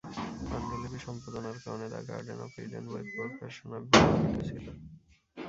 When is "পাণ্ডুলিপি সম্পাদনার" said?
0.45-1.57